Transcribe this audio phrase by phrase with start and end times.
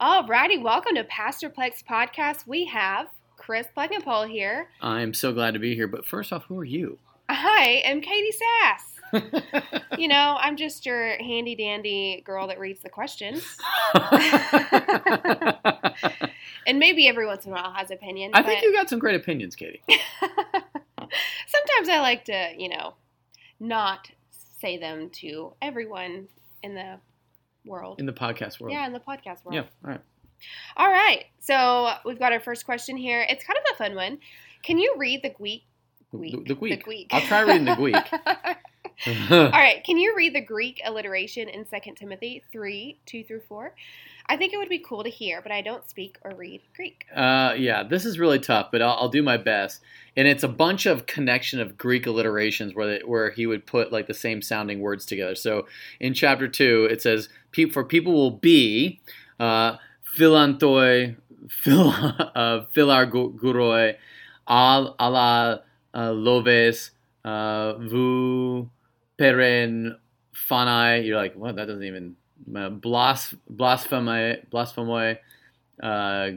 [0.00, 2.48] Alrighty, welcome to Pastor Plex Podcast.
[2.48, 3.06] We have
[3.36, 4.68] Chris Plekenpole here.
[4.80, 5.86] I'm so glad to be here.
[5.86, 6.98] But first off, who are you?
[7.30, 9.22] Hi, I'm Katie Sass.
[9.98, 13.56] you know, I'm just your handy dandy girl that reads the questions.
[16.66, 18.32] and maybe every once in a while has opinion.
[18.34, 19.84] I think you got some great opinions, Katie.
[19.88, 22.94] Sometimes I like to, you know,
[23.60, 24.10] not
[24.60, 26.26] say them to everyone
[26.64, 26.98] in the
[27.64, 28.00] world.
[28.00, 28.72] In the podcast world.
[28.72, 29.54] Yeah, in the podcast world.
[29.54, 30.00] Yeah, all right.
[30.76, 31.24] All right.
[31.40, 33.24] So we've got our first question here.
[33.28, 34.18] It's kind of a fun one.
[34.62, 35.64] Can you read the Greek?
[36.12, 36.78] The, the Greek.
[36.78, 37.08] The Greek.
[37.12, 37.96] I'll try reading the Greek.
[39.30, 39.82] All right.
[39.84, 43.74] Can you read the Greek alliteration in Second Timothy 3 2 through 4?
[44.26, 47.04] I think it would be cool to hear, but I don't speak or read Greek.
[47.14, 49.82] Uh, yeah, this is really tough, but I'll, I'll, do my best.
[50.16, 53.92] And it's a bunch of connection of Greek alliterations where they, where he would put
[53.92, 55.34] like the same sounding words together.
[55.34, 55.66] So
[56.00, 57.28] in chapter two, it says,
[57.72, 59.00] "For people will be
[59.38, 59.76] uh,
[60.16, 61.16] philantoi,
[61.48, 61.88] phil,
[62.34, 63.96] uh, philarguroi,
[64.48, 65.58] al uh,
[65.94, 66.90] loves,
[67.24, 68.70] vu
[69.18, 69.96] peren
[70.34, 71.56] fanai." You're like, what?
[71.56, 75.16] That doesn't even blas, blasphemy, blasphemy,
[75.82, 76.30] uh,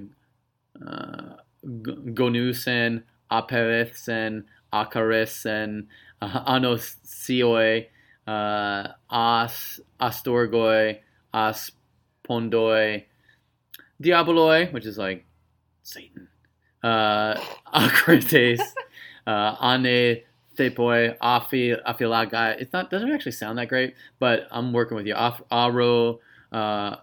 [0.85, 5.87] uh, gonusen, aperesen, akaresen,
[6.21, 7.87] uh, anosioi,
[8.27, 10.99] uh, as, astorgoi,
[11.33, 13.05] aspondoi,
[14.01, 15.25] diaboloi, which is like
[15.83, 16.27] Satan,
[16.83, 17.39] uh,
[17.73, 18.61] acrites,
[19.25, 20.21] uh, ane
[20.57, 22.61] Thepoi, Afi, Afilagai.
[22.61, 25.15] It's not doesn't actually sound that great, but I'm working with you.
[25.15, 26.19] Af, Aro,
[26.51, 26.95] uh,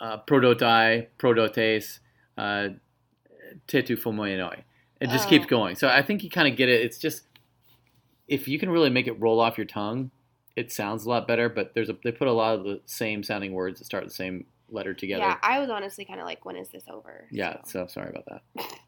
[0.00, 2.00] uh, Prodotai, Prodotes,
[2.38, 2.68] uh,
[3.68, 4.62] Tetu Fomoyenoi.
[5.00, 5.30] It just oh.
[5.30, 5.76] keeps going.
[5.76, 6.82] So I think you kind of get it.
[6.82, 7.22] It's just
[8.26, 10.10] if you can really make it roll off your tongue,
[10.56, 11.48] it sounds a lot better.
[11.48, 14.10] But there's a they put a lot of the same sounding words that start the
[14.10, 15.22] same letter together.
[15.22, 17.28] Yeah, I was honestly kind of like, when is this over?
[17.30, 18.66] Yeah, so, so sorry about that.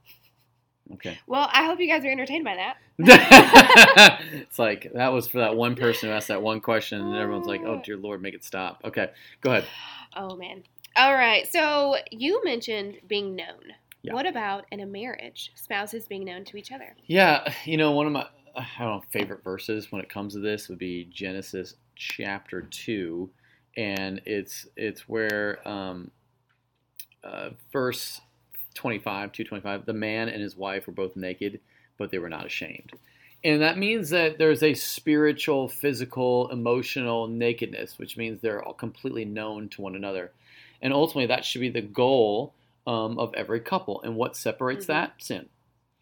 [0.95, 1.19] Okay.
[1.27, 2.77] Well, I hope you guys are entertained by that.
[4.33, 7.47] it's like that was for that one person who asked that one question, and everyone's
[7.47, 9.67] like, "Oh dear Lord, make it stop." Okay, go ahead.
[10.19, 10.63] Oh man.
[10.97, 11.47] All right.
[11.53, 13.75] So you mentioned being known.
[14.01, 14.15] Yeah.
[14.15, 16.97] What about in a marriage, spouses being known to each other?
[17.07, 20.39] Yeah, you know, one of my I don't know favorite verses when it comes to
[20.39, 23.31] this would be Genesis chapter two,
[23.77, 26.11] and it's it's where um,
[27.23, 28.21] uh, verse
[28.77, 31.61] 25, 225, the man and his wife were both naked,
[31.99, 32.93] but they were not ashamed.
[33.43, 39.25] And that means that there's a spiritual, physical, emotional nakedness, which means they're all completely
[39.25, 40.33] known to one another.
[40.83, 42.55] And ultimately, that should be the goal
[42.87, 44.03] um, of every couple.
[44.03, 44.93] And what separates mm-hmm.
[44.93, 45.13] that?
[45.19, 45.47] Sin.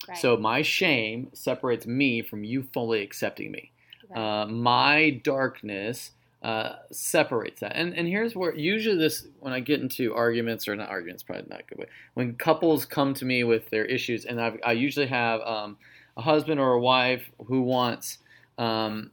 [0.08, 0.18] Right.
[0.18, 3.72] So my shame separates me from you fully accepting me.
[4.10, 4.42] Right.
[4.42, 6.12] Uh, my darkness
[6.44, 7.74] uh, separates that.
[7.74, 11.46] And and here's where usually this when I get into arguments or not arguments, probably
[11.48, 11.86] not a good way.
[12.12, 15.78] When couples come to me with their issues, and I've, i usually have um,
[16.18, 18.18] a husband or a wife who wants
[18.58, 19.10] um,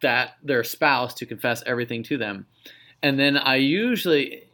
[0.00, 2.46] that their spouse to confess everything to them,
[3.00, 4.48] and then I usually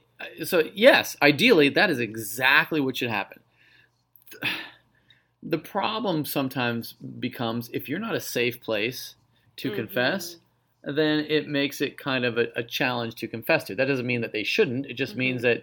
[0.44, 3.40] so yes, ideally that is exactly what should happen.
[5.44, 9.16] The problem sometimes becomes if you're not a safe place
[9.56, 9.76] to mm-hmm.
[9.76, 10.36] confess
[10.84, 13.74] then it makes it kind of a, a, challenge to confess to.
[13.74, 14.86] That doesn't mean that they shouldn't.
[14.86, 15.20] It just mm-hmm.
[15.20, 15.62] means that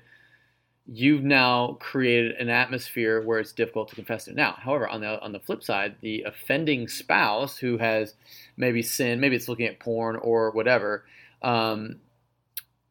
[0.91, 4.33] you've now created an atmosphere where it's difficult to confess to.
[4.33, 8.15] Now, however, on the on the flip side, the offending spouse who has
[8.57, 11.03] maybe sinned, maybe it's looking at porn or whatever.
[11.41, 11.97] Um,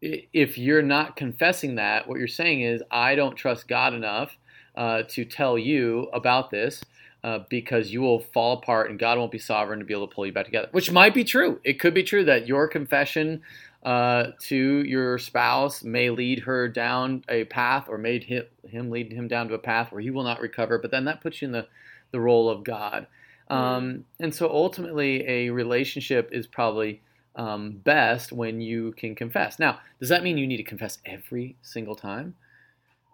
[0.01, 4.37] if you're not confessing that, what you're saying is, I don't trust God enough
[4.77, 6.85] uh, to tell you about this
[7.25, 10.15] uh, because you will fall apart and God won't be sovereign to be able to
[10.15, 11.61] pull you back together, which might be true.
[11.65, 13.43] It could be true that your confession
[13.83, 19.13] uh, to your spouse may lead her down a path or made him, him lead
[19.13, 21.47] him down to a path where he will not recover, but then that puts you
[21.47, 21.67] in the,
[22.11, 23.07] the role of God.
[23.51, 27.01] Um, and so ultimately, a relationship is probably
[27.37, 29.59] um, best when you can confess.
[29.59, 32.35] Now, does that mean you need to confess every single time?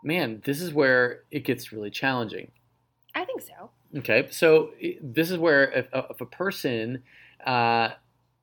[0.02, 2.50] Man, this is where it gets really challenging.
[3.14, 3.70] I think so.
[3.98, 4.70] Okay, so
[5.00, 7.02] this is where if, uh, if a person,
[7.46, 7.90] uh,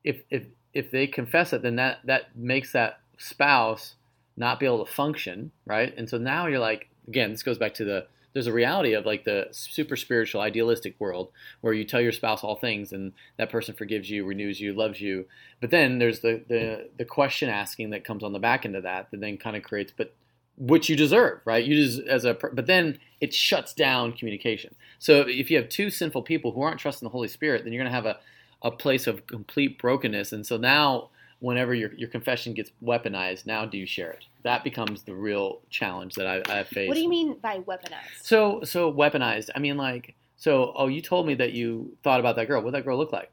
[0.02, 3.96] if if if they confess it, then that that makes that spouse
[4.36, 5.94] not be able to function, right?
[5.96, 9.04] And so now you're like, again, this goes back to the there's a reality of
[9.04, 11.30] like the super spiritual idealistic world
[11.60, 15.00] where you tell your spouse all things and that person forgives you renews you loves
[15.00, 15.26] you
[15.60, 18.84] but then there's the the, the question asking that comes on the back end of
[18.84, 20.14] that that then kind of creates but
[20.56, 21.64] which you deserve, right?
[21.64, 24.74] You just as a but then it shuts down communication.
[24.98, 27.82] So if you have two sinful people who aren't trusting the Holy Spirit, then you're
[27.82, 28.18] going to have a
[28.62, 30.32] a place of complete brokenness.
[30.32, 31.10] And so now
[31.40, 34.24] whenever your your confession gets weaponized, now do you share it?
[34.42, 36.68] That becomes the real challenge that I, I have.
[36.72, 38.22] What do you mean by weaponized?
[38.22, 39.50] So so weaponized.
[39.54, 40.72] I mean like so.
[40.76, 42.62] Oh, you told me that you thought about that girl.
[42.62, 43.32] What did that girl look like?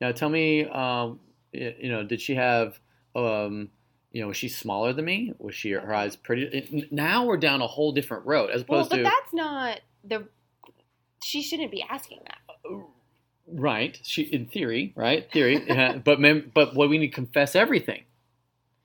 [0.00, 0.66] Now tell me.
[0.66, 1.20] Um,
[1.52, 2.78] you know, did she have
[3.14, 3.70] um,
[4.12, 5.32] you know, was she smaller than me?
[5.38, 6.86] Was she her eyes pretty?
[6.90, 9.34] Now we're down a whole different road as opposed to Well, but to But that's
[9.34, 10.28] not the.
[11.22, 12.38] She shouldn't be asking that.
[13.46, 13.98] right.
[14.02, 15.30] She in theory, right?
[15.32, 18.04] Theory, yeah, but mem- but what we need to confess everything.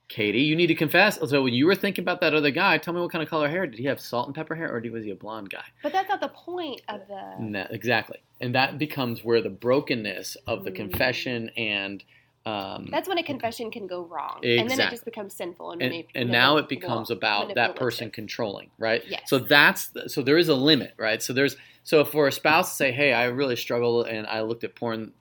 [0.09, 1.17] Katie, you need to confess.
[1.27, 3.47] So when you were thinking about that other guy, tell me what kind of color
[3.49, 3.99] hair did he have?
[3.99, 5.63] Salt and pepper hair, or was he a blonde guy?
[5.81, 7.35] But that's not the point of the.
[7.39, 10.75] No, exactly, and that becomes where the brokenness of the Mm.
[10.75, 12.03] confession and
[12.45, 15.81] um, That's when a confession can go wrong, and then it just becomes sinful and
[15.81, 19.01] and, and now it becomes about that person controlling, right?
[19.07, 19.21] Yes.
[19.27, 21.21] So that's the- so there is a limit, right?
[21.23, 24.63] So there's so for a spouse to say, "Hey, I really struggle, and I looked
[24.63, 25.13] at porn."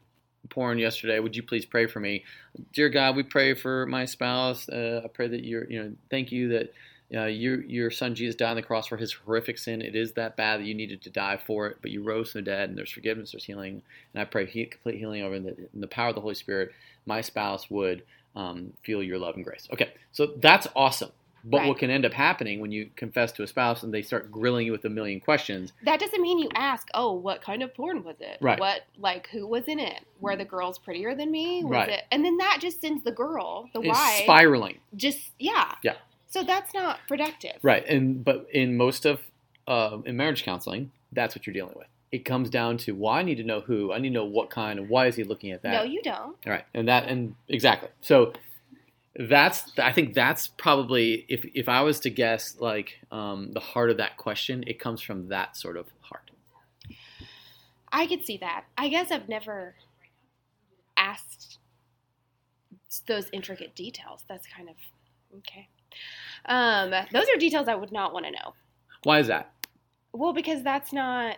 [0.50, 1.20] Porn yesterday.
[1.20, 2.24] Would you please pray for me,
[2.72, 3.14] dear God?
[3.14, 4.68] We pray for my spouse.
[4.68, 6.74] Uh, I pray that you're, you know, thank you that
[7.14, 9.80] uh, your your son Jesus died on the cross for his horrific sin.
[9.80, 12.40] It is that bad that you needed to die for it, but you rose from
[12.44, 13.82] the dead, and there's forgiveness, there's healing,
[14.12, 16.34] and I pray he, complete healing over in the, in the power of the Holy
[16.34, 16.72] Spirit.
[17.06, 18.02] My spouse would
[18.36, 19.68] um, feel your love and grace.
[19.72, 21.10] Okay, so that's awesome.
[21.44, 21.68] But Right.
[21.68, 24.64] what can end up happening when you confess to a spouse and they start grilling
[24.64, 25.72] you with a million questions?
[25.84, 28.38] That doesn't mean you ask, oh, what kind of porn was it?
[28.40, 28.60] Right.
[28.60, 30.02] What, like, who was in it?
[30.20, 31.64] Were the girls prettier than me?
[31.64, 31.88] Was Right.
[31.88, 32.04] it?
[32.12, 35.74] And then that just sends the girl, the It's wife, spiraling, just, yeah.
[35.82, 35.94] Yeah.
[36.28, 37.56] So that's not productive.
[37.62, 37.84] right?
[37.88, 39.20] And but in most of
[39.66, 41.88] uh, in marriage counseling, that's what you're dealing with.
[42.12, 44.50] It comes down to well, I need to know who, I need to know what
[44.50, 45.72] kind, and why is he looking at that?
[45.72, 46.36] No, you don't.
[46.46, 47.88] All right, and that and exactly.
[48.02, 48.34] So
[49.16, 53.90] that's I think that's probably if if I was to guess like um, the heart
[53.90, 56.30] of that question, it comes from that sort of heart.
[57.90, 58.64] I could see that.
[58.78, 59.74] I guess I've never
[60.96, 61.58] asked
[63.06, 64.24] those intricate details.
[64.28, 64.76] That's kind of
[65.38, 65.68] okay.
[66.46, 68.54] Um, those are details I would not want to know.
[69.04, 69.52] Why is that?
[70.12, 71.36] Well, because that's not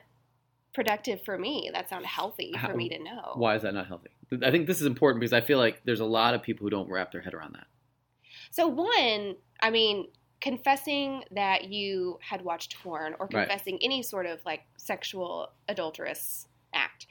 [0.74, 1.70] productive for me.
[1.72, 3.32] That's not healthy for How- me to know.
[3.34, 4.10] Why is that not healthy?
[4.42, 6.70] I think this is important because I feel like there's a lot of people who
[6.70, 7.66] don't wrap their head around that.
[8.50, 10.08] So one, I mean,
[10.40, 13.48] confessing that you had watched porn or Right.
[13.48, 17.06] confessing any sort of like sexual adulterous act,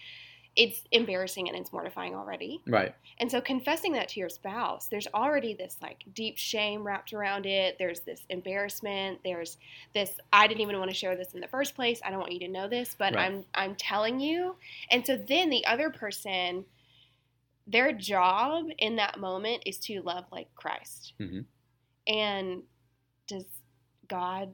[0.56, 2.62] it's embarrassing and it's mortifying already.
[2.68, 2.94] Right.
[3.18, 7.46] And so confessing that to your spouse, there's already this like deep shame wrapped around
[7.46, 7.78] it.
[7.80, 9.20] There's this embarrassment.
[9.24, 9.58] There's
[9.94, 12.02] this I didn't even want to share this in the first place.
[12.06, 13.32] I don't want you to know this, but Right.
[13.32, 14.56] I'm I'm telling you.
[14.92, 16.66] And so then the other person
[17.66, 21.14] their job in that moment is to love like Christ.
[21.20, 21.46] Mhm.
[22.08, 22.64] And
[23.26, 23.46] does
[24.08, 24.54] God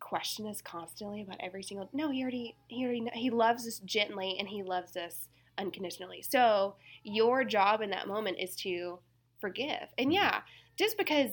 [0.00, 4.36] question us constantly about every single No, he already he already he loves us gently
[4.38, 6.22] and he loves us unconditionally.
[6.22, 8.98] So your job in that moment is to
[9.40, 9.88] forgive.
[9.98, 10.40] And yeah,
[10.76, 11.30] just because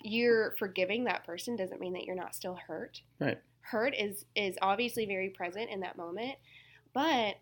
[0.00, 3.02] you're forgiving that person doesn't mean that you're not still hurt.
[3.20, 3.38] Right.
[3.60, 6.34] Hurt is is obviously very present in that moment,
[6.92, 7.36] but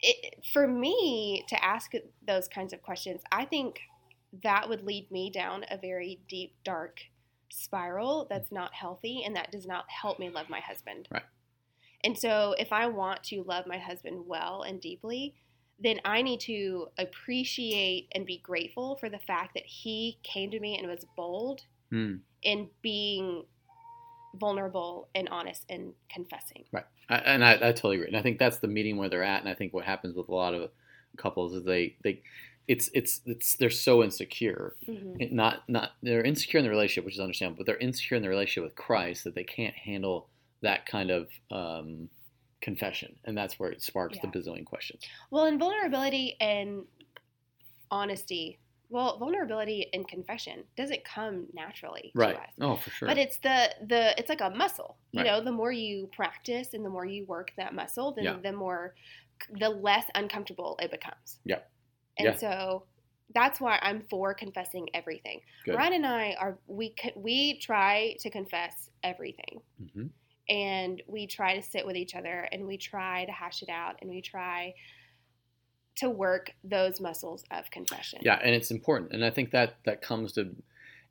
[0.00, 1.92] it, for me to ask
[2.26, 3.80] those kinds of questions, I think
[4.42, 7.00] that would lead me down a very deep, dark
[7.50, 11.08] spiral that's not healthy and that does not help me love my husband.
[11.10, 11.22] Right.
[12.04, 15.34] And so, if I want to love my husband well and deeply,
[15.78, 20.60] then I need to appreciate and be grateful for the fact that he came to
[20.60, 22.24] me and was bold Hmm.
[22.42, 23.44] in being
[24.34, 26.64] vulnerable and honest and confessing.
[26.72, 26.86] Right.
[27.08, 28.08] I, and I, I totally agree.
[28.08, 29.40] And I think that's the meeting where they're at.
[29.40, 30.70] And I think what happens with a lot of
[31.18, 32.22] couples is they they
[32.68, 34.76] it's it's it's they're so insecure.
[34.88, 35.32] Mhm.
[35.32, 38.28] Not not they're insecure in the relationship, which is understandable, but they're insecure in the
[38.30, 40.30] relationship with Christ that they can't handle
[40.62, 42.08] that kind of um,
[42.60, 44.30] confession, and that's where it sparks Yeah.
[44.30, 45.02] the bazillion questions.
[45.30, 46.86] Well, in vulnerability and
[47.90, 52.34] honesty, well, vulnerability and confession doesn't come naturally Right.
[52.34, 52.50] to us.
[52.60, 53.08] Oh, for sure.
[53.08, 54.98] But it's the the it's like a muscle.
[55.12, 55.26] You Right.
[55.28, 58.36] know, the more you practice and the more you work that muscle, then Yeah.
[58.42, 58.94] the more
[59.58, 61.40] the less uncomfortable it becomes.
[61.44, 61.60] Yeah.
[62.18, 62.36] And Yeah.
[62.36, 62.86] so
[63.34, 65.40] that's why I'm for confessing everything.
[65.64, 65.74] Good.
[65.74, 69.62] Ryan and I are we we try to confess everything.
[69.94, 70.06] hmm
[70.48, 73.96] and we try to sit with each other and we try to hash it out
[74.00, 74.74] and we try
[75.96, 78.20] to work those muscles of confession.
[78.22, 80.54] Yeah, and it's important, and I think that that comes to,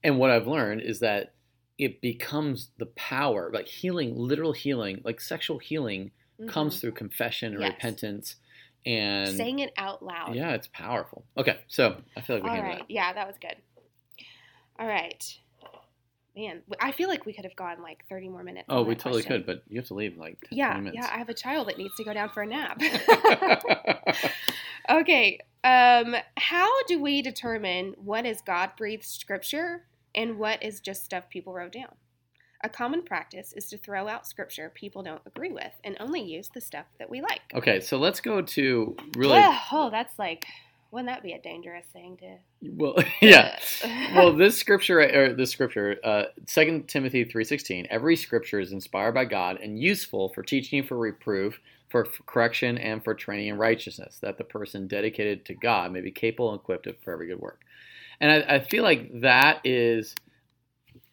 [0.03, 1.33] and what I've learned is that
[1.77, 6.47] it becomes the power, like healing, literal healing, like sexual healing, Mhm.
[6.49, 7.73] comes through confession and Yes.
[7.73, 8.35] repentance,
[8.85, 10.35] and saying it out loud.
[10.35, 11.25] yeah, it's powerful.
[11.37, 12.83] Okay, so I feel like we All right.
[12.89, 13.55] Yeah, that was good.
[14.79, 15.39] All right.
[16.35, 18.65] Man, I feel like we could have gone like 30 more minutes.
[18.69, 19.41] Oh, we totally question.
[19.41, 20.95] could, but you have to leave like 10, Yeah, minutes.
[20.95, 21.09] yeah.
[21.13, 22.79] I have a child that needs to go down for a nap.
[24.89, 25.39] Okay.
[25.63, 29.83] Um, how do we determine what is God breathed scripture
[30.15, 31.93] and what is just stuff people wrote down?
[32.63, 36.49] A common practice is to throw out scripture people don't agree with and only use
[36.53, 37.41] the stuff that we like.
[37.53, 39.39] Okay, so let's go to really.
[39.71, 40.45] Oh, that's like,
[40.91, 42.37] wouldn't that be a dangerous thing to?
[42.69, 43.57] Well, yeah.
[44.13, 47.87] well, this scripture or this scripture, uh, Second Timothy three sixteen.
[47.89, 53.03] Every scripture is inspired by God and useful for teaching, for reproof, for correction, and
[53.03, 56.87] for training in righteousness, that the person dedicated to God may be capable and equipped
[57.03, 57.61] for every good work.
[58.19, 60.15] And I, I feel like that is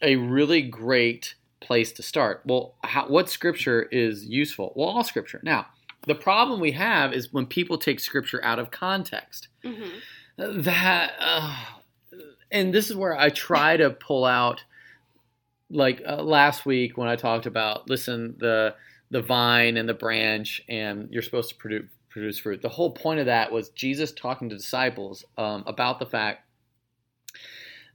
[0.02, 2.42] a really great place to start.
[2.44, 4.72] Well, how, what scripture is useful?
[4.76, 5.40] Well, all scripture.
[5.42, 5.66] Now,
[6.08, 9.48] the problem we have is when people take scripture out of context.
[9.62, 10.62] Mm-hmm.
[10.62, 11.56] That, uh,
[12.50, 14.64] and this is where I try to pull out,
[15.70, 18.74] like uh, last week when I talked about, listen, the
[19.10, 22.62] the vine and the branch, and you're supposed to produce produce fruit.
[22.62, 26.46] The whole point of that was Jesus talking to disciples um, about the fact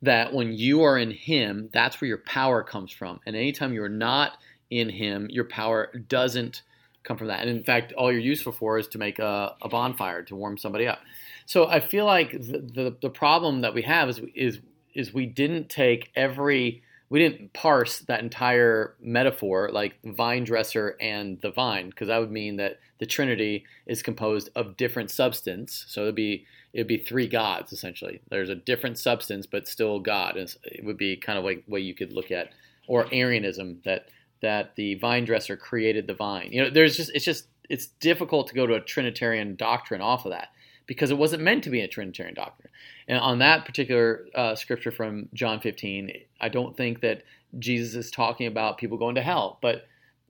[0.03, 3.21] that when you are in Him, that's where your power comes from.
[3.25, 4.37] And anytime you're not
[4.69, 6.61] in Him, your power doesn't
[7.03, 7.41] come from that.
[7.41, 10.57] And in fact, all you're useful for is to make a, a bonfire to warm
[10.57, 10.99] somebody up.
[11.45, 14.59] So I feel like the, the, the problem that we have is is
[14.93, 21.39] is we didn't take every we didn't parse that entire metaphor like vine dresser and
[21.41, 26.03] the vine because that would mean that the trinity is composed of different substance so
[26.03, 30.83] it'd be it'd be three gods essentially there's a different substance but still god it
[30.83, 32.49] would be kind of like way you could look at
[32.87, 34.07] or arianism that
[34.43, 38.47] that the vine dresser created the vine you know there's just it's just it's difficult
[38.47, 40.49] to go to a trinitarian doctrine off of that
[40.85, 42.69] because it wasn't meant to be a Trinitarian doctrine.
[43.07, 47.23] And on that particular uh, scripture from John 15, I don't think that
[47.59, 49.59] Jesus is talking about people going to hell.
[49.61, 49.87] But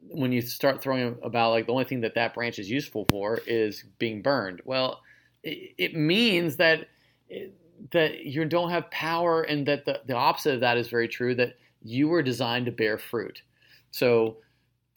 [0.09, 3.39] when you start throwing about like the only thing that that branch is useful for
[3.47, 5.01] is being burned, well,
[5.43, 6.87] it, it means that
[7.91, 11.33] that you don't have power, and that the, the opposite of that is very true.
[11.35, 13.41] That you were designed to bear fruit.
[13.93, 14.37] So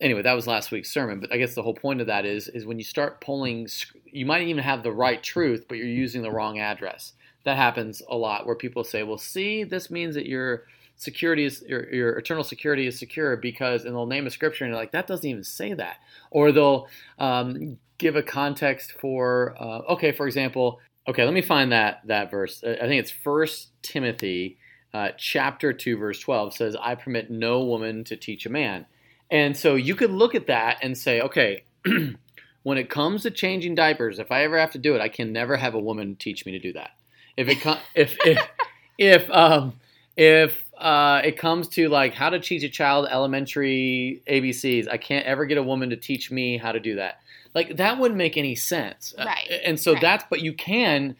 [0.00, 1.20] anyway, that was last week's sermon.
[1.20, 3.68] But I guess the whole point of that is is when you start pulling,
[4.06, 7.12] you might even have the right truth, but you're using the wrong address.
[7.44, 10.64] That happens a lot, where people say, "Well, see, this means that your
[10.96, 14.72] security is your, your eternal security is secure because," and they'll name a scripture, and
[14.72, 15.98] you're like, "That doesn't even say that,"
[16.30, 16.88] or they'll
[17.18, 22.30] um, give a context for, uh, okay, for example, okay, let me find that that
[22.30, 22.64] verse.
[22.64, 24.58] I think it's First Timothy.
[24.96, 28.86] Uh, chapter 2 verse 12 says i permit no woman to teach a man
[29.30, 31.64] and so you could look at that and say, okay,
[32.62, 35.32] when it comes to changing diapers, if I ever have to do it, I can
[35.32, 36.90] never have a woman teach me to do that.
[37.36, 38.38] If it com- if if
[38.98, 39.74] if um
[40.16, 45.26] if uh, it comes to like how to teach a child elementary ABCs, I can't
[45.26, 47.20] ever get a woman to teach me how to do that.
[47.54, 49.14] Like that wouldn't make any sense.
[49.18, 49.50] Right.
[49.64, 50.00] And so right.
[50.00, 51.16] that's but you can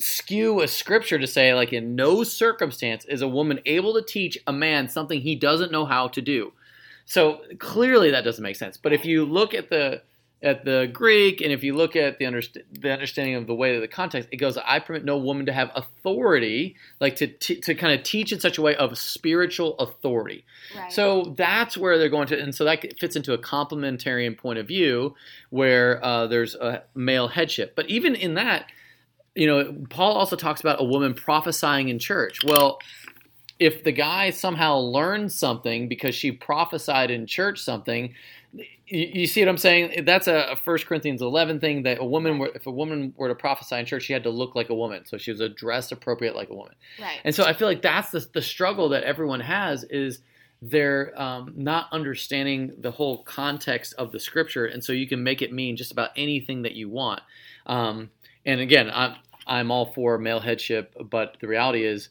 [0.00, 4.38] skew a scripture to say like in no circumstance is a woman able to teach
[4.46, 6.52] a man something he doesn't know how to do.
[7.04, 8.76] So clearly that doesn't make sense.
[8.76, 10.02] But if you look at the
[10.40, 13.74] at the Greek and if you look at the, underst- the understanding of the way
[13.74, 17.60] of the context, it goes, I permit no woman to have authority, like to, t-
[17.60, 20.44] to kind of teach in such a way of spiritual authority.
[20.76, 20.92] Right.
[20.92, 24.68] So that's where they're going to, and so that fits into a complementarian point of
[24.68, 25.16] view
[25.50, 27.74] where uh, there's a male headship.
[27.74, 28.66] But even in that,
[29.38, 32.40] you know, Paul also talks about a woman prophesying in church.
[32.44, 32.80] Well,
[33.60, 38.14] if the guy somehow learned something because she prophesied in church something,
[38.52, 38.66] you,
[39.12, 40.04] you see what I'm saying?
[40.04, 43.28] That's a, a 1 Corinthians 11 thing that a woman, were, if a woman were
[43.28, 45.06] to prophesy in church, she had to look like a woman.
[45.06, 46.74] So she was dressed appropriate like a woman.
[47.00, 47.20] Right.
[47.22, 50.18] And so I feel like that's the, the struggle that everyone has is
[50.62, 54.66] they're um, not understanding the whole context of the scripture.
[54.66, 57.22] And so you can make it mean just about anything that you want.
[57.66, 58.10] Um,
[58.44, 59.14] and again, I'm,
[59.48, 62.10] I'm all for male headship, but the reality is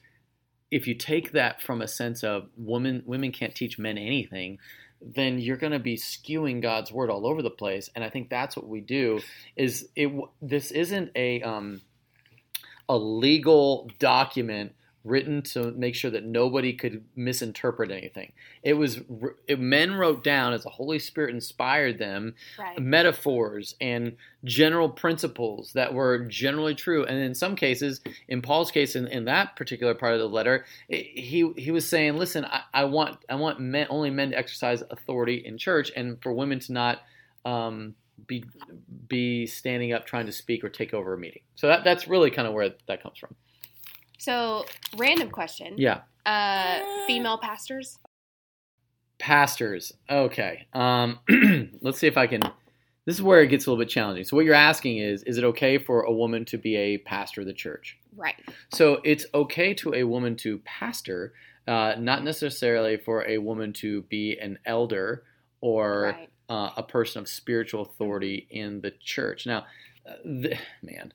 [0.72, 4.58] if you take that from a sense of women women can't teach men anything
[5.02, 7.90] then you're going to be skewing God's word all over the place.
[7.96, 9.20] And I think that's what we do
[9.56, 11.82] is it this isn't a um,
[12.90, 14.74] a legal document
[15.08, 18.32] written to make sure that nobody could misinterpret anything.
[18.64, 19.02] It was
[19.48, 22.80] it, men wrote down as the Holy Spirit inspired them right.
[22.80, 27.06] metaphors and general principles that were generally true.
[27.06, 30.66] And in some cases, in Paul's case, in, in that particular part of the letter,
[30.90, 34.38] it, he he was saying, "Listen, I, I want I want men, only men to
[34.38, 37.00] exercise authority in church, and for women to not."
[37.46, 37.96] Um,
[38.26, 38.44] be
[39.08, 41.42] be standing up trying to speak or take over a meeting.
[41.56, 43.36] So that, that's really kind of where that comes from.
[44.18, 44.66] So,
[44.98, 45.76] random question.
[45.78, 46.02] Yeah.
[46.26, 47.98] Uh, female pastors.
[49.20, 49.94] Pastors.
[50.10, 50.68] Okay.
[50.74, 51.20] Um,
[51.82, 52.42] let's see if I can
[53.08, 54.26] this is where it gets a little bit challenging.
[54.26, 57.40] So what you're asking is, is it okay for a woman to be a pastor
[57.40, 57.98] of the church?
[58.14, 58.36] Right.
[58.74, 61.32] So it's okay to a woman to pastor,
[61.70, 65.24] uh, not necessarily for a woman to be an elder
[65.62, 66.30] or right.
[66.50, 69.46] uh, a person of spiritual authority in the church.
[69.46, 69.60] Now,
[70.06, 71.14] uh, the, man,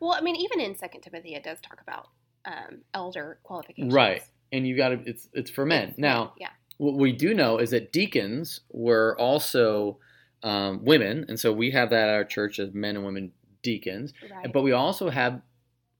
[0.00, 2.08] Well, I mean, even in Second Timothy, it does talk about
[2.44, 3.92] um, elder qualifications.
[3.92, 4.22] right,
[4.52, 5.90] and you got to it's it's for men.
[5.90, 6.50] It's Now, yeah.
[6.78, 9.98] what we do know is that deacons were also
[10.42, 14.12] um, women, and so we have that at our church as men and women deacons.
[14.30, 14.52] Right.
[14.52, 15.40] But we also have,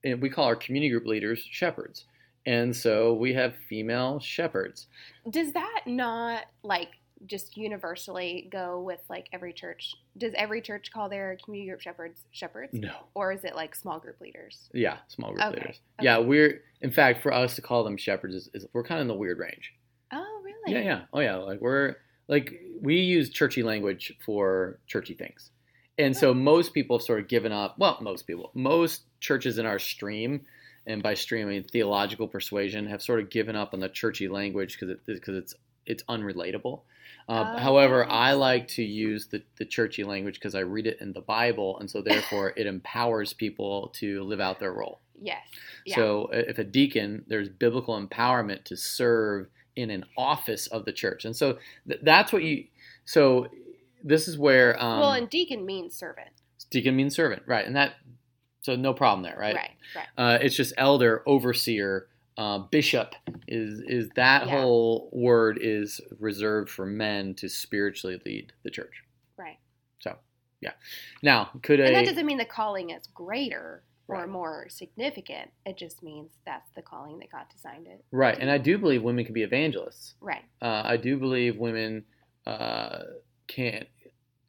[0.03, 2.05] and we call our community group leaders shepherds.
[2.45, 4.87] And so we have female shepherds.
[5.29, 6.91] Does that not like
[7.25, 9.95] just universally go with like every church?
[10.17, 12.93] Does every church call their community group shepherds shepherds, No.
[13.13, 14.69] or is it like small group leaders?
[14.73, 15.81] Yeah, small group Okay, leaders.
[15.99, 16.05] okay.
[16.05, 19.03] Yeah, we're, in fact, for us to call them shepherds, is, is we're kind of
[19.03, 19.73] in the weird range.
[20.11, 20.73] Oh, really?
[20.73, 21.01] Yeah, yeah.
[21.13, 21.35] Oh, yeah.
[21.35, 21.95] Like we're,
[22.27, 25.51] like, we use churchy language for churchy things.
[25.97, 26.33] And so oh.
[26.33, 27.77] most people have sort of given up.
[27.79, 30.41] Well, most people, most churches in our stream,
[30.85, 34.27] and by stream I mean theological persuasion, have sort of given up on the churchy
[34.27, 35.55] language because it, because it's
[35.85, 36.81] it's unrelatable.
[37.29, 40.97] Uh, Oh, however, I like to use the, the churchy language because I read it
[41.01, 45.01] in the Bible, and so therefore it empowers people to live out their role.
[45.19, 45.45] Yes.
[45.85, 45.95] Yeah.
[45.95, 51.25] So if a deacon, there's biblical empowerment to serve in an office of the church,
[51.25, 51.57] and so
[51.87, 52.65] th- that's what you.
[53.05, 53.47] So
[54.03, 56.29] this is where um, well, and deacon means servant.
[56.69, 57.65] deacon means servant, right?
[57.65, 57.95] And that
[58.61, 59.55] so no problem there, right?
[59.55, 59.71] Right.
[59.95, 60.07] Right.
[60.17, 62.07] Uh, it's just elder, overseer,
[62.37, 63.15] uh, bishop
[63.47, 64.61] is is that Yeah.
[64.61, 69.03] whole word is reserved for men to spiritually lead the church.
[69.37, 69.57] Right.
[69.99, 70.17] So
[70.61, 70.73] yeah.
[71.23, 75.51] Now could a And that doesn't mean the calling is greater or more significant.
[75.65, 78.05] It just means that's the calling that God designed it.
[78.11, 78.37] right?
[78.39, 80.15] And I do believe women can be evangelists.
[80.21, 80.43] Right.
[80.61, 82.05] Uh, I do believe women
[82.45, 82.99] uh,
[83.47, 83.85] can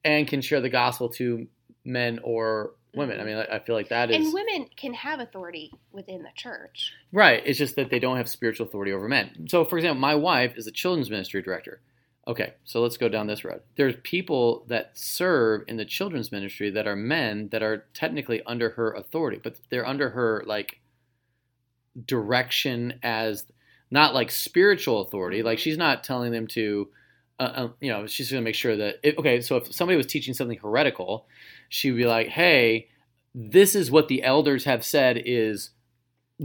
[0.05, 1.49] and can share the gospel to
[1.85, 3.21] men or women.
[3.21, 6.31] I mean, I I feel like that is And women can have authority within the
[6.35, 6.93] church.
[7.13, 7.43] right.
[7.47, 9.47] It's just that they don't have spiritual authority over men.
[9.49, 11.81] So, for example, my wife is a children's ministry director.
[12.27, 13.63] Okay, so let's go down this road.
[13.77, 18.71] There's people that serve in the children's ministry that are men that are technically under
[18.71, 20.81] her authority, but they're under her like
[22.07, 23.47] direction as
[23.91, 25.43] not like spiritual authority.
[25.43, 25.63] Like Mhm.
[25.63, 26.89] she's not telling them to,
[27.41, 28.97] uh, uh, you know, she's going to make sure that.
[29.03, 31.27] It, okay, so if somebody was teaching something heretical,
[31.69, 32.89] she would be like, "Hey,
[33.35, 35.71] this is what the elders have said is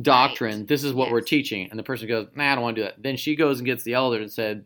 [0.02, 0.60] doctrine.
[0.60, 0.68] Right.
[0.68, 2.86] This is what we're teaching." And the person goes, "Nah, I don't want to do
[2.86, 4.66] that." Then she goes and gets the elder and said,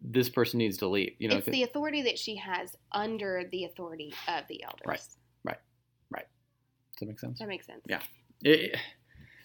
[0.00, 3.64] "This person needs to leave." You know, it's the authority that she has under the
[3.64, 4.84] authority of the elders.
[4.86, 5.00] Right,
[5.44, 5.58] right,
[6.10, 6.26] right.
[6.92, 7.38] does that make sense?
[7.38, 7.82] That makes sense.
[7.88, 8.00] Yeah.
[8.42, 8.76] It,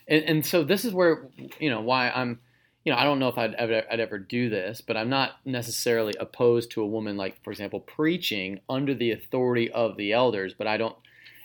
[0.08, 2.40] and, and so this is where you know why I'm
[2.84, 5.34] you know I don't know if I'd ever I'd ever do this, but I'm not
[5.46, 10.54] necessarily opposed to a woman like for example preaching under the authority of the elders,
[10.58, 10.96] but I don't.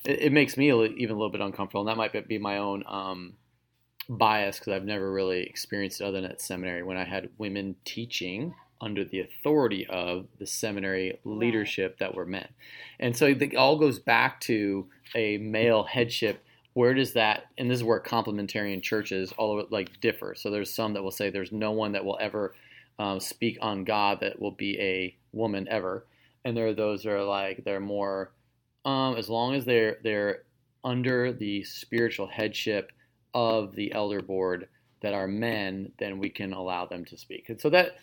[0.04, 2.84] It, it makes me even a little bit uncomfortable, and that might be my own
[2.86, 3.34] um,
[4.08, 7.76] bias because I've never really experienced it other than at seminary when I had women
[7.84, 12.48] teaching under the authority of the seminary leadership that were men.
[13.00, 16.44] And so it all goes back to a male headship.
[16.76, 20.34] Where does that, and this is where complementarian churches all over like differ.
[20.36, 22.54] So there's some that will say there's no one that will ever
[22.98, 26.06] um, speak on God that will be a woman ever,
[26.44, 28.32] and there are those that are like they're more,
[28.84, 30.42] um, as long as they're they're
[30.84, 32.92] under the spiritual headship
[33.32, 34.68] of the elder board
[35.00, 37.48] that are men, then we can allow them to speak.
[37.48, 37.96] And so that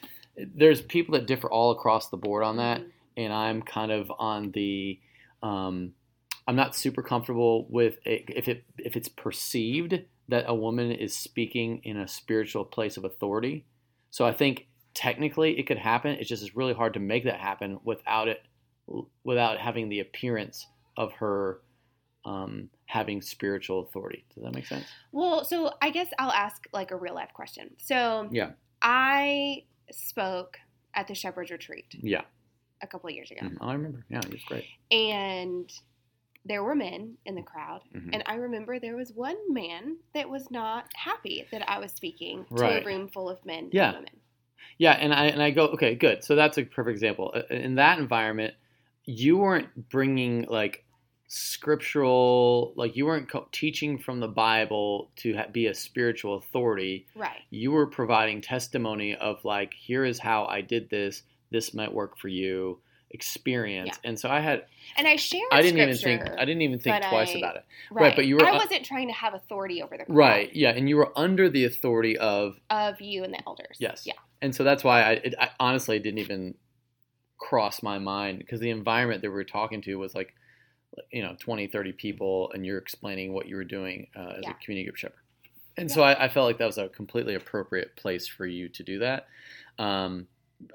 [0.56, 2.92] there's people that differ all across the board on that Mhm.
[3.18, 5.00] and I'm kind of on the
[5.44, 5.94] um,
[6.48, 11.16] I'm not super comfortable with it, if it if it's perceived that a woman is
[11.16, 13.66] speaking in a spiritual place of authority.
[14.12, 16.12] So I think technically it could happen.
[16.20, 18.42] It's just it's really hard to make that happen without it
[19.24, 21.62] without having the appearance of her
[22.26, 24.26] um, having spiritual authority.
[24.34, 24.86] Does that make sense?
[25.12, 27.72] Well, so I guess I'll ask like a real life question.
[27.78, 28.52] So Yeah.
[28.82, 30.58] I spoke
[30.94, 32.22] at the Shepherd's Retreat Yeah.
[32.82, 33.50] a couple of years ago.
[33.60, 34.06] Oh, I remember.
[34.10, 34.66] Yeah, it was great.
[34.92, 35.70] and
[36.46, 38.10] there were men in the crowd, Mhm.
[38.14, 42.46] and I remember there was one man that was not happy that I was speaking
[42.58, 43.90] to a room full of men Yeah.
[43.90, 44.20] and women.
[44.78, 46.24] Yeah, and I and I go, okay, good.
[46.24, 47.32] So that's a perfect example.
[47.34, 48.56] Uh, In that environment,
[49.06, 50.84] you weren't bringing like
[51.28, 57.06] scriptural, like you weren't co- teaching from the Bible to ha- be a spiritual authority.
[57.16, 57.42] Right.
[57.50, 61.24] You were providing testimony of like, here is how I did this.
[61.52, 62.80] This might work for you.
[63.14, 64.00] Experience.
[64.04, 64.10] Yeah.
[64.10, 64.66] And so I had,
[64.98, 65.44] And I shared.
[65.52, 67.66] I didn't even think, I didn't even think twice I- about it.
[67.92, 68.02] Right.
[68.08, 70.56] right, but you were- I wasn't trying to have authority over the crowd Right.
[70.56, 73.78] Yeah, and you were under the authority of of you and the elders.
[73.80, 74.04] Yes.
[74.06, 74.14] Yeah.
[74.42, 76.56] and so that's why I, it, I honestly didn't even
[77.38, 80.34] cross my mind because the environment that we were talking to was like,
[81.12, 84.52] you know, 20, 30 people, and you're explaining what you were doing uh, as Yeah.
[84.52, 85.20] a community group shepherd.
[85.78, 85.96] And Yeah.
[85.96, 89.00] so I, I felt like that was a completely appropriate place for you to do
[89.00, 89.28] that.
[89.80, 90.28] Um,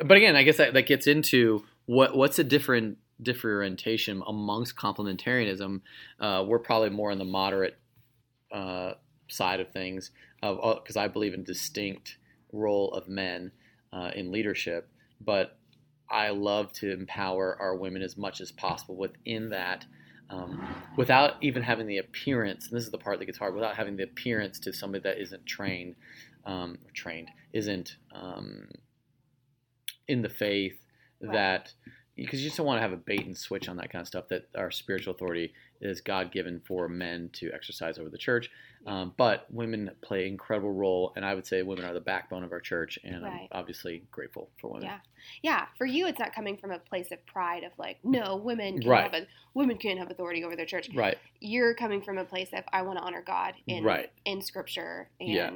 [0.05, 5.81] but again, I guess that, that gets into what what's a different differentiation amongst complementarianism.
[6.21, 7.79] Uh, we're probably more on the moderate
[8.53, 8.93] uh,
[9.29, 12.19] side of things because I believe in distinct
[12.53, 13.53] role of men
[13.93, 15.59] uh, in leadership, but
[16.11, 19.87] I love to empower our women as much as possible within that.
[20.31, 20.63] Um,
[20.99, 23.97] without even having the appearance, and this is the part that gets hard, without having
[23.97, 25.97] the appearance to somebody that isn't trained,
[26.45, 28.69] um, or trained, isn't um,
[30.07, 30.79] in the faith,
[31.21, 31.33] Right.
[31.33, 31.73] that
[32.17, 34.09] because you just don't want to have a bait and switch on that kind of
[34.09, 34.27] stuff.
[34.29, 38.51] That our spiritual authority is God given for men to exercise over the church,
[38.87, 42.43] um, but women play an incredible role, and I would say women are the backbone
[42.43, 44.87] of our church, and I'm obviously grateful for women.
[44.87, 44.99] Yeah.
[45.43, 48.75] Yeah, for you, it's not coming from a place of pride of like, no, women
[48.75, 49.03] can't Right.
[49.05, 50.89] have a, women can't have authority over their church.
[50.93, 54.11] Right, You're coming from a place of I want to honor God in right.
[54.25, 55.51] in Scripture and Yeah.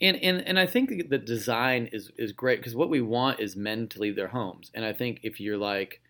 [0.00, 3.56] And, and and I think the design is is great because what we want is
[3.56, 4.70] men to leave their homes.
[4.74, 6.00] And I think if you're like,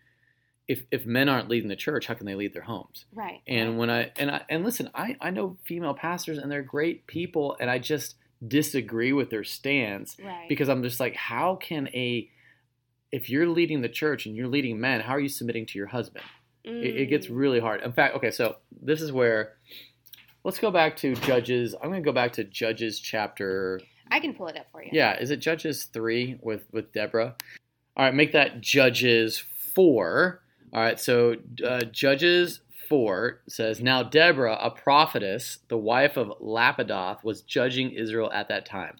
[0.66, 3.06] if if men aren't leading the church, how can they lead their homes?
[3.14, 3.40] right.
[3.46, 7.06] And when I and I and listen, I I know female pastors and they're great
[7.06, 10.48] people, and I just disagree with their stance right.
[10.48, 12.30] because I'm just like, how can a
[13.10, 15.88] if you're leading the church and you're leading men, how are you submitting to your
[15.88, 16.24] husband?
[16.64, 17.36] It, it gets Mm.
[17.38, 17.82] really hard.
[17.82, 19.54] In fact, okay, so this is where
[20.44, 21.74] let's go back to Judges.
[21.74, 24.90] I'm going to go back to Judges chapter I can pull it up for you.
[24.92, 27.36] yeah, is it Judges three with with Deborah?
[27.96, 29.42] All right, make that Judges
[29.74, 30.42] four.
[30.72, 37.22] All right, so uh, Judges four says now Deborah, a prophetess, the wife of Lapidoth,
[37.22, 38.96] was judging Israel at that time.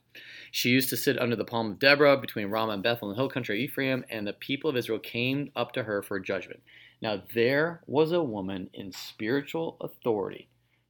[0.50, 3.20] She used to sit under the palm of Deborah between Ramah and Bethel in the
[3.20, 6.60] hill country of Ephraim, and the people of Israel came up to her for judgment.
[7.00, 10.48] Now there was a woman in spiritual authority.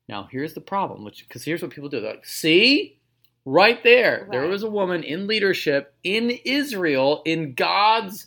[0.09, 2.01] Now here's the problem, which because here's what people do.
[2.01, 2.99] They're like, see,
[3.45, 8.27] right there, there was a woman in leadership in Israel in God's.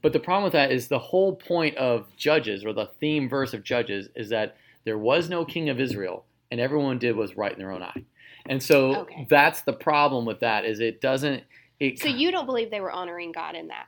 [0.00, 3.54] But the problem with that is the whole point of Judges or the theme verse
[3.54, 7.52] of Judges is that there was no king of Israel, and everyone did was right
[7.52, 8.04] in their own eye.
[8.46, 9.26] And so Okay.
[9.30, 11.44] that's the problem with that is it doesn't.
[11.78, 13.86] It, So you don't believe they were honoring God in that?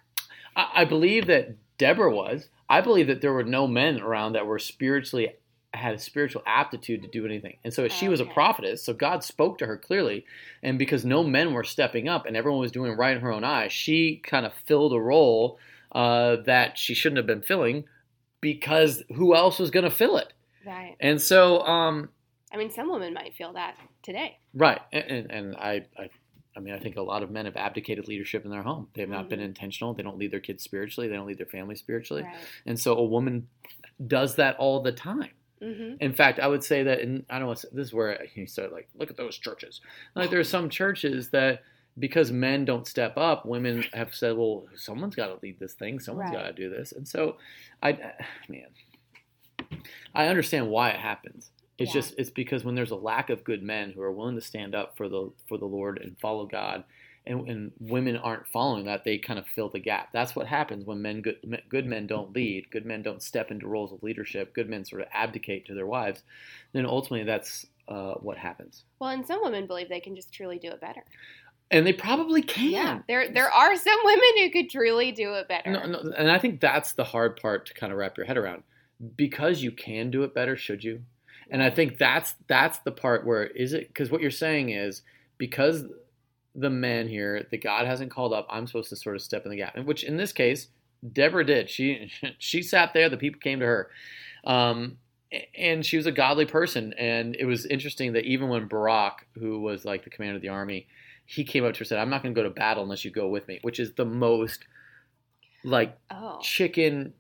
[0.56, 2.48] I, I believe that Deborah was.
[2.68, 5.28] I believe that there were no men around that were spiritually
[5.76, 7.56] had a spiritual aptitude to do anything.
[7.64, 10.24] And so she was a prophetess, so God spoke to her clearly.
[10.62, 13.44] And because no men were stepping up and everyone was doing right in her own
[13.44, 15.58] eyes, she kind of filled a role
[15.92, 17.84] uh, that she shouldn't have been filling
[18.40, 20.32] because who else was going to fill it?
[20.66, 20.96] Right.
[21.00, 22.08] And so, um,
[22.52, 24.38] I mean, some women might feel that today.
[24.54, 26.08] Right, and, and, and I, I,
[26.56, 28.88] I mean, I think a lot of men have abdicated leadership in their home.
[28.94, 29.44] They have not been Mhm.
[29.46, 29.92] intentional.
[29.92, 31.08] They don't lead their kids spiritually.
[31.08, 32.22] They don't lead their family spiritually.
[32.22, 32.36] Right.
[32.64, 33.48] And so a woman
[34.06, 35.30] does that all the time.
[35.64, 35.94] Mm-hmm.
[36.00, 38.46] In fact, I would say that, and I don't want to, this is where you
[38.46, 39.80] start like, look at those churches.
[40.14, 41.62] Like there are some churches that
[41.98, 46.00] because men don't step up, women have said, well, someone's got to lead this thing.
[46.00, 46.42] Someone's Right.
[46.42, 46.92] got to do this.
[46.92, 47.36] And so
[47.82, 47.92] I,
[48.48, 48.66] man,
[50.14, 51.50] I understand why it happens.
[51.78, 52.00] It's Yeah.
[52.00, 54.74] just it's because when there's a lack of good men who are willing to stand
[54.74, 56.84] up for the for the Lord and follow God,
[57.26, 60.08] and, and women aren't following that, they kind of fill the gap.
[60.12, 63.50] That's what happens when men good, men- good men don't lead, good men don't step
[63.50, 66.22] into roles of leadership, good men sort of abdicate to their wives.
[66.72, 70.58] Then ultimately, that's uh, what happens, Well, and some women believe they can just truly
[70.58, 71.04] do it better.
[71.70, 72.70] and they probably can.
[72.70, 75.70] Yeah, there there are some women who could truly do it better.
[75.70, 78.36] No, no, and I think that's the hard part to kind of wrap your head
[78.38, 78.62] around.
[79.16, 81.02] Because you can do it better, should you?
[81.50, 85.02] And I think that's that's the part where is it because what you're saying is
[85.36, 85.84] because
[86.54, 89.50] the man here that God hasn't called up, I'm supposed to sort of step in
[89.50, 89.76] the gap.
[89.78, 90.68] Which in this case,
[91.12, 91.68] Deborah did.
[91.68, 93.90] She she sat there, the people came to her.
[94.44, 94.98] Um,
[95.56, 96.92] and she was a godly person.
[96.94, 100.48] And it was interesting that even when Barak, who was like the commander of the
[100.48, 100.86] army,
[101.26, 103.04] he came up to her and said, I'm not going to go to battle unless
[103.04, 104.60] you go with me, which is the most
[105.64, 107.14] like oh, chicken.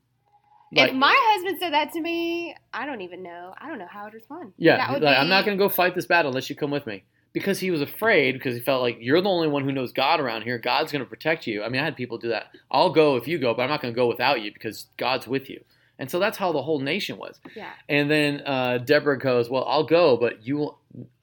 [0.72, 3.54] Like, if my husband said that to me, I don't even know.
[3.58, 4.52] I don't know how I'd respond.
[4.58, 7.04] yeah, like, I'm not going to go fight this battle unless you come with me.
[7.34, 10.20] Because he was afraid, because he felt like you're the only one who knows God
[10.20, 10.56] around here.
[10.56, 11.62] God's going to protect you.
[11.62, 12.46] I mean, I had people do that.
[12.70, 15.26] I'll go if you go, but I'm not going to go without you because God's
[15.26, 15.62] with you.
[15.98, 17.38] And so that's how the whole nation was.
[17.54, 20.74] Yeah, And then uh, Deborah goes, "Well, I'll go, but you,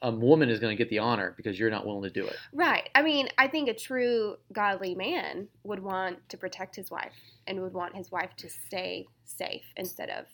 [0.01, 2.37] a woman, is going to get the honor because you're not willing to do it."
[2.53, 2.89] right.
[2.95, 7.15] I mean, I think a true godly man would want to protect his wife
[7.47, 10.25] and would want his wife to stay safe instead of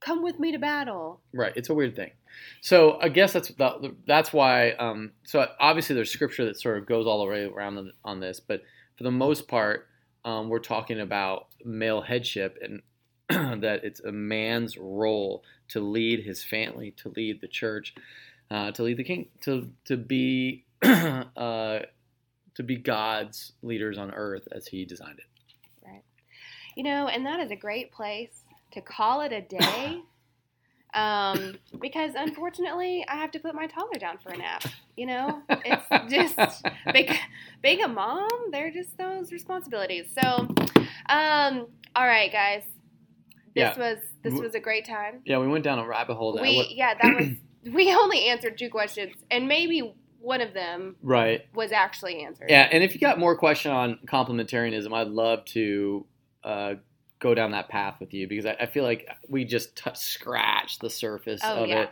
[0.00, 1.20] come with me to battle.
[1.32, 1.52] Right.
[1.54, 2.10] It's a weird thing.
[2.60, 4.72] So I guess that's the, that's why.
[4.72, 8.20] Um, so obviously there's scripture that sort of goes all the way around on, on
[8.20, 8.62] this, but
[8.96, 9.88] for the most part,
[10.24, 12.82] um, we're talking about male headship and
[13.62, 17.94] that it's a man's role to lead his family, to lead the church,
[18.50, 21.78] uh, to lead the king, to to be uh,
[22.54, 25.86] to be God's leaders on earth as He designed it.
[25.86, 26.02] Right.
[26.76, 30.00] You know, and that is a great place to call it a day.
[30.92, 34.64] Um, because unfortunately, I have to put my toddler down for a nap.
[34.96, 37.08] You know, it's just being,
[37.62, 38.28] being a mom.
[38.50, 40.12] They're just those responsibilities.
[40.20, 40.48] So,
[41.08, 42.64] um, all right, guys,
[43.54, 43.78] this Yeah.
[43.78, 45.20] was this was a great time.
[45.24, 46.32] Yeah, we went down a rabbit hole.
[46.32, 47.28] That We yeah, that was
[47.72, 51.46] we only answered two questions, and maybe one of them right.
[51.54, 52.50] was actually answered.
[52.50, 56.06] Yeah, and if you got more question on complementarianism, I'd love to
[56.44, 56.74] uh,
[57.20, 60.80] go down that path with you because I, I feel like we just t- scratched
[60.80, 61.82] the surface Oh, of yeah.
[61.82, 61.90] it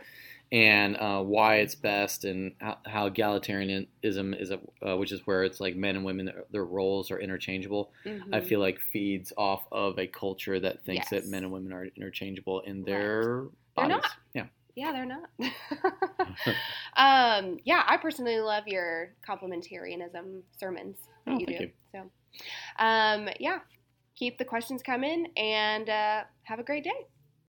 [0.51, 5.43] and uh, why it's best and how, how egalitarianism is, a, uh, which is where
[5.43, 7.91] it's like men and women, their, roles are interchangeable.
[8.03, 8.33] Mhm.
[8.33, 11.23] I feel like feeds off of a culture that thinks Yes.
[11.23, 13.43] that men and women are interchangeable in their They're
[13.75, 13.97] bodies.
[13.97, 14.11] not.
[14.33, 14.45] Yeah.
[14.75, 15.29] Yeah, they're not.
[16.95, 21.53] um, yeah, I personally love your complementarianism sermons that Oh, you do.
[21.53, 21.69] you.
[21.91, 22.09] So,
[22.79, 23.59] um, yeah,
[24.19, 27.07] keep the questions coming and uh, have a great day.